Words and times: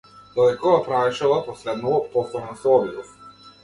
Додека 0.37 0.63
го 0.71 0.79
правеше 0.87 1.23
ова 1.29 1.39
последново, 1.51 2.03
повторно 2.19 2.61
се 2.67 2.77
обидов. 2.77 3.19